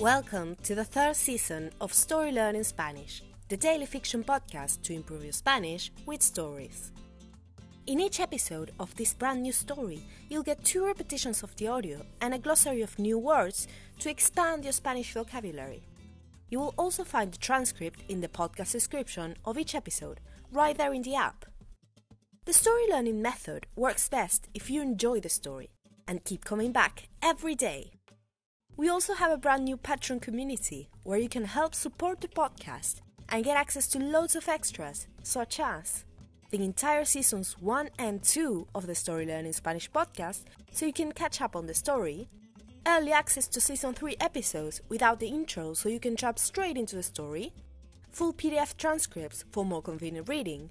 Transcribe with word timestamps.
Welcome 0.00 0.56
to 0.62 0.74
the 0.74 0.82
third 0.82 1.14
season 1.14 1.72
of 1.78 1.92
Story 1.92 2.32
Learning 2.32 2.64
Spanish, 2.64 3.22
the 3.50 3.56
daily 3.58 3.84
fiction 3.84 4.24
podcast 4.24 4.80
to 4.84 4.94
improve 4.94 5.24
your 5.24 5.34
Spanish 5.34 5.92
with 6.06 6.22
stories. 6.22 6.90
In 7.86 8.00
each 8.00 8.18
episode 8.18 8.70
of 8.80 8.96
this 8.96 9.12
brand 9.12 9.42
new 9.42 9.52
story, 9.52 10.00
you'll 10.30 10.42
get 10.42 10.64
two 10.64 10.86
repetitions 10.86 11.42
of 11.42 11.54
the 11.56 11.68
audio 11.68 12.00
and 12.22 12.32
a 12.32 12.38
glossary 12.38 12.80
of 12.80 12.98
new 12.98 13.18
words 13.18 13.68
to 13.98 14.08
expand 14.08 14.64
your 14.64 14.72
Spanish 14.72 15.12
vocabulary. 15.12 15.82
You 16.48 16.60
will 16.60 16.74
also 16.78 17.04
find 17.04 17.30
the 17.30 17.36
transcript 17.36 18.00
in 18.08 18.22
the 18.22 18.28
podcast 18.28 18.72
description 18.72 19.36
of 19.44 19.58
each 19.58 19.74
episode, 19.74 20.20
right 20.50 20.78
there 20.78 20.94
in 20.94 21.02
the 21.02 21.16
app. 21.16 21.44
The 22.46 22.54
story 22.54 22.88
learning 22.88 23.20
method 23.20 23.66
works 23.76 24.08
best 24.08 24.48
if 24.54 24.70
you 24.70 24.80
enjoy 24.80 25.20
the 25.20 25.28
story 25.28 25.68
and 26.08 26.24
keep 26.24 26.42
coming 26.42 26.72
back 26.72 27.10
every 27.22 27.54
day. 27.54 27.99
We 28.80 28.88
also 28.88 29.12
have 29.12 29.30
a 29.30 29.36
brand 29.36 29.66
new 29.66 29.76
Patreon 29.76 30.22
community 30.22 30.88
where 31.02 31.18
you 31.18 31.28
can 31.28 31.44
help 31.44 31.74
support 31.74 32.22
the 32.22 32.28
podcast 32.28 33.02
and 33.28 33.44
get 33.44 33.58
access 33.58 33.86
to 33.88 33.98
loads 33.98 34.34
of 34.34 34.48
extras, 34.48 35.06
such 35.22 35.60
as 35.60 36.06
the 36.48 36.64
entire 36.64 37.04
seasons 37.04 37.58
1 37.60 37.90
and 37.98 38.22
2 38.22 38.68
of 38.74 38.86
the 38.86 38.94
Story 38.94 39.26
Learning 39.26 39.52
Spanish 39.52 39.90
podcast, 39.90 40.44
so 40.72 40.86
you 40.86 40.94
can 40.94 41.12
catch 41.12 41.42
up 41.42 41.56
on 41.56 41.66
the 41.66 41.74
story, 41.74 42.30
early 42.86 43.12
access 43.12 43.48
to 43.48 43.60
season 43.60 43.92
3 43.92 44.16
episodes 44.18 44.80
without 44.88 45.20
the 45.20 45.28
intro, 45.28 45.74
so 45.74 45.90
you 45.90 46.00
can 46.00 46.16
jump 46.16 46.38
straight 46.38 46.78
into 46.78 46.96
the 46.96 47.02
story, 47.02 47.52
full 48.10 48.32
PDF 48.32 48.78
transcripts 48.78 49.44
for 49.52 49.62
more 49.62 49.82
convenient 49.82 50.26
reading, 50.26 50.70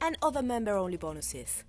and 0.00 0.16
other 0.22 0.42
member 0.42 0.76
only 0.76 0.96
bonuses. 0.96 1.64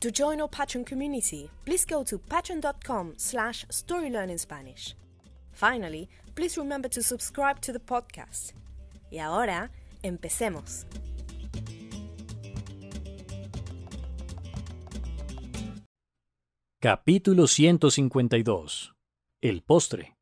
To 0.00 0.12
join 0.12 0.40
our 0.40 0.48
Patreon 0.48 0.86
community, 0.86 1.50
please 1.64 1.84
go 1.84 2.04
to 2.04 2.18
patreon.com 2.18 3.14
slash 3.16 3.66
storylearningspanish. 3.66 4.94
Finally, 5.50 6.08
please 6.36 6.56
remember 6.56 6.88
to 6.88 7.02
subscribe 7.02 7.60
to 7.60 7.72
the 7.72 7.80
podcast. 7.80 8.52
Y 9.10 9.18
ahora, 9.18 9.72
empecemos. 10.04 10.86
Capítulo 16.80 17.48
152. 17.48 18.94
El 19.42 19.62
postre. 19.62 20.16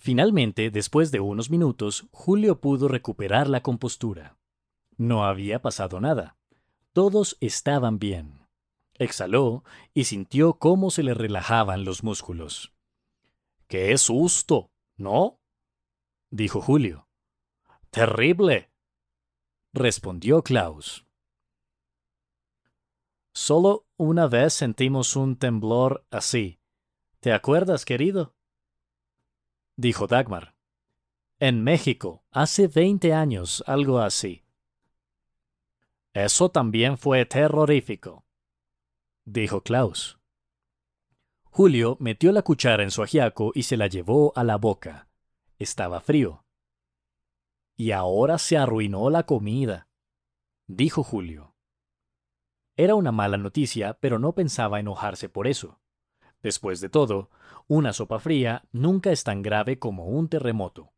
Finalmente, 0.00 0.70
después 0.70 1.10
de 1.10 1.18
unos 1.18 1.50
minutos, 1.50 2.06
Julio 2.12 2.60
pudo 2.60 2.86
recuperar 2.86 3.48
la 3.48 3.64
compostura. 3.64 4.36
No 4.96 5.24
había 5.24 5.60
pasado 5.60 6.00
nada. 6.00 6.37
Todos 6.92 7.36
estaban 7.40 7.98
bien. 7.98 8.46
Exhaló 8.94 9.64
y 9.94 10.04
sintió 10.04 10.54
cómo 10.54 10.90
se 10.90 11.02
le 11.02 11.14
relajaban 11.14 11.84
los 11.84 12.02
músculos. 12.02 12.72
¡Qué 13.68 13.96
susto! 13.98 14.70
¿No? 14.96 15.38
dijo 16.30 16.60
Julio. 16.60 17.08
¡Terrible! 17.90 18.70
respondió 19.72 20.42
Klaus. 20.42 21.06
Solo 23.32 23.86
una 23.96 24.26
vez 24.26 24.54
sentimos 24.54 25.14
un 25.14 25.36
temblor 25.36 26.04
así. 26.10 26.58
¿Te 27.20 27.32
acuerdas, 27.32 27.84
querido? 27.84 28.34
dijo 29.76 30.08
Dagmar. 30.08 30.56
En 31.38 31.62
México, 31.62 32.24
hace 32.32 32.66
veinte 32.66 33.12
años, 33.14 33.62
algo 33.66 34.00
así. 34.00 34.42
Eso 36.18 36.50
también 36.50 36.98
fue 36.98 37.24
terrorífico, 37.26 38.26
dijo 39.24 39.62
Klaus. 39.62 40.18
Julio 41.44 41.96
metió 42.00 42.32
la 42.32 42.42
cuchara 42.42 42.82
en 42.82 42.90
su 42.90 43.04
ajiaco 43.04 43.52
y 43.54 43.62
se 43.62 43.76
la 43.76 43.86
llevó 43.86 44.32
a 44.34 44.42
la 44.42 44.56
boca. 44.56 45.08
Estaba 45.60 46.00
frío. 46.00 46.44
Y 47.76 47.92
ahora 47.92 48.38
se 48.38 48.58
arruinó 48.58 49.10
la 49.10 49.26
comida, 49.26 49.86
dijo 50.66 51.04
Julio. 51.04 51.54
Era 52.76 52.96
una 52.96 53.12
mala 53.12 53.36
noticia, 53.36 53.94
pero 54.00 54.18
no 54.18 54.34
pensaba 54.34 54.80
enojarse 54.80 55.28
por 55.28 55.46
eso. 55.46 55.78
Después 56.42 56.80
de 56.80 56.88
todo, 56.88 57.30
una 57.68 57.92
sopa 57.92 58.18
fría 58.18 58.64
nunca 58.72 59.12
es 59.12 59.22
tan 59.22 59.40
grave 59.40 59.78
como 59.78 60.06
un 60.06 60.28
terremoto. 60.28 60.92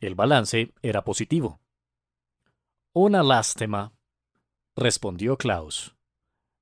El 0.00 0.14
balance 0.14 0.74
era 0.82 1.02
positivo. 1.02 1.62
Una 2.92 3.22
lástima, 3.22 3.94
respondió 4.76 5.36
Klaus. 5.36 5.96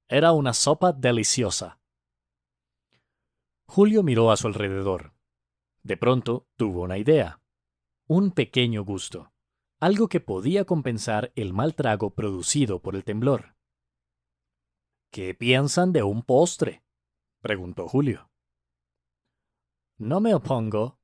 Era 0.08 0.32
una 0.32 0.54
sopa 0.54 0.92
deliciosa. 0.92 1.80
Julio 3.66 4.02
miró 4.02 4.30
a 4.30 4.36
su 4.36 4.46
alrededor. 4.46 5.14
De 5.82 5.96
pronto 5.96 6.48
tuvo 6.56 6.82
una 6.82 6.98
idea. 6.98 7.42
Un 8.06 8.30
pequeño 8.30 8.84
gusto. 8.84 9.32
Algo 9.80 10.08
que 10.08 10.20
podía 10.20 10.64
compensar 10.64 11.32
el 11.36 11.52
mal 11.52 11.74
trago 11.74 12.14
producido 12.14 12.80
por 12.80 12.96
el 12.96 13.04
temblor. 13.04 13.54
¿Qué 15.12 15.34
piensan 15.34 15.92
de 15.92 16.02
un 16.02 16.22
postre? 16.22 16.82
preguntó 17.40 17.86
Julio. 17.86 18.30
No 19.98 20.20
me 20.20 20.34
opongo, 20.34 20.98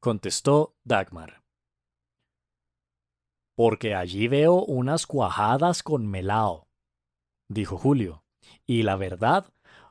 contestó 0.00 0.76
Dagmar 0.84 1.41
porque 3.54 3.94
allí 3.94 4.28
veo 4.28 4.64
unas 4.64 5.06
cuajadas 5.06 5.82
con 5.82 6.06
melao, 6.06 6.68
dijo 7.48 7.76
Julio, 7.76 8.24
y 8.66 8.82
la 8.82 8.96
verdad, 8.96 9.46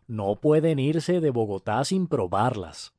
no 0.07 0.35
pueden 0.35 0.79
irse 0.79 1.21
de 1.21 1.29
Bogotá 1.29 1.83
sin 1.85 2.07
probarlas. 2.07 2.93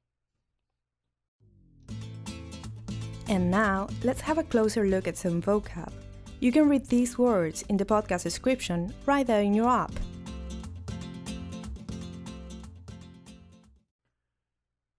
And 3.29 3.51
now, 3.51 3.89
let's 4.03 4.21
have 4.21 4.39
a 4.39 4.45
closer 4.45 4.85
look 4.85 5.07
at 5.07 5.17
some 5.17 5.41
vocab. 5.41 5.93
You 6.41 6.51
can 6.51 6.69
read 6.69 6.87
these 6.87 7.17
words 7.17 7.65
in 7.69 7.77
the 7.77 7.85
podcast 7.85 8.25
description 8.25 8.93
right 9.07 9.27
there 9.27 9.43
in 9.43 9.55
your 9.55 9.69
app. 9.69 9.93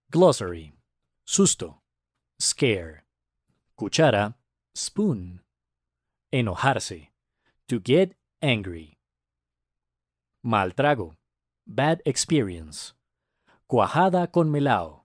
Glossary. 0.10 0.74
Susto. 1.28 1.80
Scare. 2.40 3.04
Cuchara. 3.78 4.36
Spoon. 4.74 5.42
Enojarse. 6.34 7.10
To 7.68 7.80
get 7.80 8.16
angry. 8.42 8.98
Mal 10.44 10.72
trago. 10.72 11.14
Bad 11.68 12.02
experience. 12.06 12.94
Cuajada 13.70 14.32
con 14.32 14.50
melao. 14.50 15.04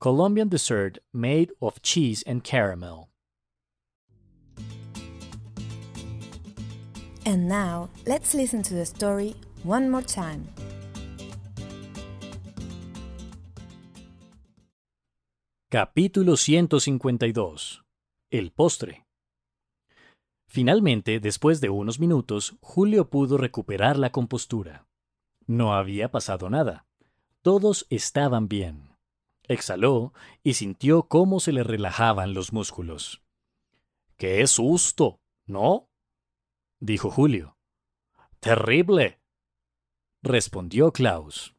Colombian 0.00 0.48
dessert 0.48 0.98
made 1.12 1.52
of 1.62 1.80
cheese 1.82 2.24
and 2.26 2.42
caramel. 2.42 3.10
And 7.24 7.46
now, 7.46 7.88
let's 8.06 8.34
listen 8.34 8.62
to 8.64 8.74
the 8.74 8.86
story 8.86 9.36
one 9.62 9.88
more 9.88 10.02
time. 10.02 10.48
Capítulo 15.70 16.34
152. 16.36 17.84
El 18.32 18.50
postre. 18.50 19.09
Finalmente, 20.52 21.20
después 21.20 21.60
de 21.60 21.70
unos 21.70 22.00
minutos, 22.00 22.56
Julio 22.60 23.08
pudo 23.08 23.38
recuperar 23.38 23.96
la 23.96 24.10
compostura. 24.10 24.88
No 25.46 25.74
había 25.74 26.10
pasado 26.10 26.50
nada. 26.50 26.88
Todos 27.40 27.86
estaban 27.88 28.48
bien. 28.48 28.96
Exhaló 29.44 30.12
y 30.42 30.54
sintió 30.54 31.04
cómo 31.04 31.38
se 31.38 31.52
le 31.52 31.62
relajaban 31.62 32.34
los 32.34 32.52
músculos. 32.52 33.22
¡Qué 34.16 34.44
susto! 34.48 35.20
¿No? 35.46 35.88
dijo 36.80 37.12
Julio. 37.12 37.56
¡Terrible! 38.40 39.20
respondió 40.20 40.90
Klaus. 40.90 41.54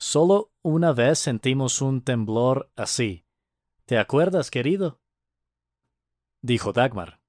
Solo 0.00 0.50
una 0.62 0.92
vez 0.92 1.20
sentimos 1.20 1.80
un 1.80 2.02
temblor 2.02 2.72
así. 2.74 3.24
¿Te 3.84 3.98
acuerdas, 3.98 4.50
querido? 4.50 5.00
Dijo 6.46 6.72
Dagmar. 6.72 7.20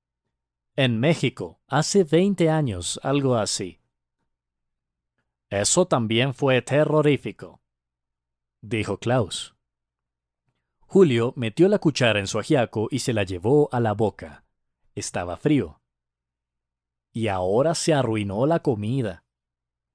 En 0.76 1.00
México, 1.00 1.60
hace 1.68 2.04
veinte 2.04 2.52
años, 2.52 3.00
algo 3.02 3.36
así. 3.36 3.82
Eso 5.50 5.88
también 5.88 6.36
fue 6.36 6.62
terrorífico, 6.62 7.60
dijo 8.62 9.00
Klaus. 9.00 9.56
Julio 10.82 11.34
metió 11.36 11.68
la 11.68 11.80
cuchara 11.80 12.20
en 12.20 12.28
su 12.28 12.38
ajiaco 12.38 12.90
y 12.92 13.00
se 13.00 13.12
la 13.12 13.24
llevó 13.24 13.70
a 13.72 13.80
la 13.80 13.94
boca. 13.94 14.46
Estaba 14.94 15.36
frío. 15.36 15.82
Y 17.12 17.28
ahora 17.28 17.74
se 17.74 17.96
arruinó 17.96 18.46
la 18.46 18.60
comida, 18.60 19.26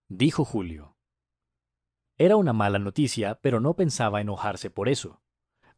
dijo 0.09 0.45
Julio. 0.45 0.97
Era 2.19 2.37
una 2.37 2.53
mala 2.53 2.81
noticia, 2.81 3.37
pero 3.41 3.61
no 3.61 3.75
pensaba 3.75 4.21
enojarse 4.21 4.69
por 4.69 4.89
eso. 4.89 5.22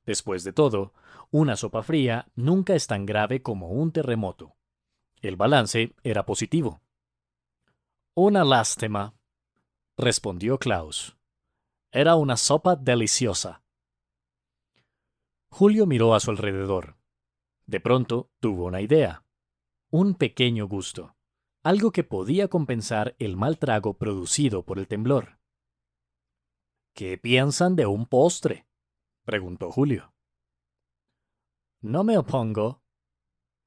Después 0.05 0.45
de 0.45 0.53
todo, 0.53 0.93
una 1.31 1.57
sopa 1.57 1.83
fría 1.83 2.29
nunca 2.35 2.75
es 2.75 2.87
tan 2.87 3.07
grave 3.07 3.43
como 3.43 3.71
un 3.71 3.93
terremoto. 3.93 4.55
El 5.21 5.37
balance 5.37 5.95
era 6.03 6.27
positivo. 6.27 6.83
Una 8.15 8.45
lástima, 8.45 9.15
respondió 9.97 10.59
Klaus. 10.59 11.17
Era 11.91 12.17
una 12.17 12.37
sopa 12.37 12.77
deliciosa. 12.77 13.63
Julio 15.49 15.87
miró 15.87 16.15
a 16.15 16.21
su 16.21 16.31
alrededor. 16.31 16.97
De 17.67 17.81
pronto 17.81 18.31
tuvo 18.41 18.67
una 18.67 18.81
idea. 18.81 19.25
Un 19.91 20.15
pequeño 20.15 20.67
gusto. 20.67 21.17
Algo 21.63 21.93
que 21.93 22.05
podía 22.05 22.49
compensar 22.49 23.15
el 23.19 23.37
mal 23.37 23.59
trago 23.59 23.95
producido 23.95 24.65
por 24.65 24.79
el 24.79 24.87
temblor. 24.87 25.39
¿Qué 26.93 27.17
piensan 27.17 27.75
de 27.75 27.87
un 27.87 28.07
postre? 28.07 28.67
Preguntó 29.25 29.71
Julio. 29.71 30.13
No 31.83 32.05
me 32.05 32.17
opongo, 32.17 32.83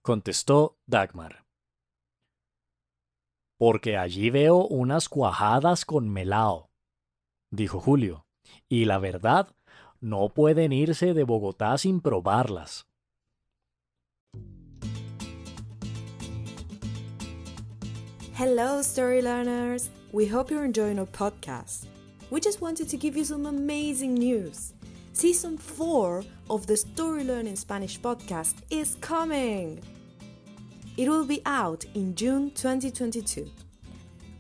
contestó 0.04 0.77
Dagmar. 0.86 1.45
Porque 3.59 3.98
allí 3.98 4.30
veo 4.30 4.65
unas 4.65 5.09
cuajadas 5.09 5.83
con 5.86 6.09
melao, 6.09 6.69
dijo 7.51 7.80
Julio, 7.80 8.25
y 8.69 8.86
la 8.86 9.00
verdad, 9.00 9.56
no 10.00 10.30
pueden 10.30 10.74
irse 10.74 11.13
de 11.13 11.24
Bogotá 11.24 11.77
sin 11.77 12.01
probarlas. 12.01 12.86
Hello, 18.36 18.80
story 18.81 19.24
learners! 19.24 19.89
We 20.13 20.27
hope 20.27 20.51
you're 20.51 20.63
enjoying 20.63 21.00
our 21.00 21.07
podcast. 21.07 21.88
We 22.30 22.39
just 22.39 22.62
wanted 22.62 22.88
to 22.89 22.98
give 22.98 23.18
you 23.18 23.25
some 23.25 23.48
amazing 23.48 24.13
news. 24.13 24.74
Season 25.17 25.57
4 25.57 26.23
of 26.47 26.67
the 26.67 26.77
Story 26.77 27.23
Learning 27.23 27.55
Spanish 27.55 27.99
podcast 27.99 28.53
is 28.69 28.97
coming! 29.01 29.81
It 30.95 31.09
will 31.09 31.25
be 31.25 31.41
out 31.43 31.83
in 31.95 32.13
June 32.13 32.51
2022. 32.51 33.49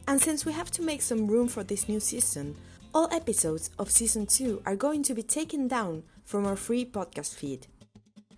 And 0.07 0.21
since 0.21 0.45
we 0.45 0.51
have 0.51 0.69
to 0.69 0.83
make 0.83 1.01
some 1.01 1.25
room 1.25 1.47
for 1.47 1.63
this 1.63 1.89
new 1.89 1.99
season, 1.99 2.55
all 2.93 3.11
episodes 3.11 3.71
of 3.79 3.89
Season 3.89 4.27
2 4.27 4.61
are 4.67 4.75
going 4.75 5.01
to 5.01 5.15
be 5.15 5.23
taken 5.23 5.67
down 5.67 6.03
from 6.23 6.45
our 6.45 6.55
free 6.55 6.85
podcast 6.85 7.33
feed. 7.33 7.65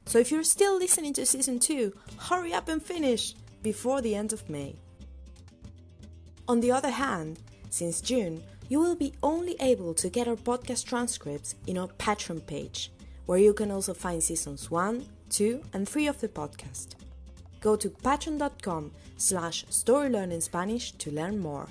So 0.06 0.18
if 0.18 0.32
you're 0.32 0.44
still 0.44 0.78
listening 0.78 1.12
to 1.16 1.26
Season 1.26 1.60
2, 1.60 1.92
hurry 2.20 2.54
up 2.54 2.70
and 2.70 2.82
finish 2.82 3.36
before 3.64 4.00
the 4.00 4.16
end 4.16 4.32
of 4.32 4.50
May. 4.50 4.78
On 6.48 6.62
the 6.62 6.72
other 6.72 6.92
hand, 6.92 7.38
since 7.70 8.00
June, 8.00 8.42
you 8.70 8.80
will 8.80 8.96
be 8.96 9.14
only 9.22 9.56
able 9.60 9.94
to 9.96 10.10
get 10.10 10.28
our 10.28 10.36
podcast 10.36 10.86
transcripts 10.86 11.56
in 11.68 11.78
our 11.78 11.88
Patreon 11.88 12.46
page, 12.46 12.92
where 13.26 13.40
you 13.40 13.54
can 13.54 13.72
also 13.72 13.94
find 13.94 14.24
seasons 14.24 14.72
1, 14.72 15.06
2, 15.32 15.62
and 15.74 15.90
3 15.90 16.08
of 16.08 16.22
the 16.22 16.30
podcast. 16.30 16.90
Go 17.60 17.76
to 17.76 17.90
patreon.com 17.90 18.92
slash 19.18 19.66
storylearningspanish 19.66 20.98
to 21.00 21.12
learn 21.12 21.40
more. 21.40 21.68